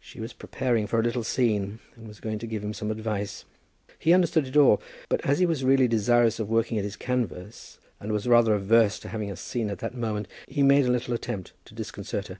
She 0.00 0.18
was 0.20 0.32
preparing 0.32 0.88
for 0.88 0.98
a 0.98 1.02
little 1.04 1.22
scene, 1.22 1.78
and 1.94 2.08
was 2.08 2.18
going 2.18 2.40
to 2.40 2.46
give 2.48 2.64
him 2.64 2.74
some 2.74 2.90
advice. 2.90 3.44
He 4.00 4.12
understood 4.12 4.48
it 4.48 4.56
all, 4.56 4.82
but 5.08 5.24
as 5.24 5.38
he 5.38 5.46
was 5.46 5.62
really 5.62 5.86
desirous 5.86 6.40
of 6.40 6.48
working 6.50 6.76
at 6.76 6.82
his 6.82 6.96
canvas, 6.96 7.78
and 8.00 8.10
was 8.10 8.26
rather 8.26 8.54
averse 8.54 8.98
to 8.98 9.08
having 9.10 9.30
a 9.30 9.36
scene 9.36 9.70
at 9.70 9.78
that 9.78 9.94
moment, 9.94 10.26
he 10.48 10.64
made 10.64 10.86
a 10.86 10.90
little 10.90 11.14
attempt 11.14 11.52
to 11.66 11.74
disconcert 11.76 12.26
her. 12.26 12.38